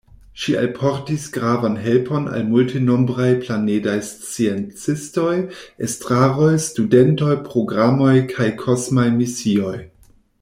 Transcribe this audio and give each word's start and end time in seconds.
Ŝi 0.43 0.53
alportis 0.59 1.25
gravan 1.33 1.75
helpon 1.87 2.23
al 2.37 2.45
multenombraj 2.53 3.27
planedaj 3.43 3.97
sciencistoj, 4.07 5.35
estraroj, 5.89 6.49
studentoj, 6.65 7.31
programoj 7.51 8.15
kaj 8.33 8.49
kosmaj 8.63 9.09
misioj. 9.23 9.77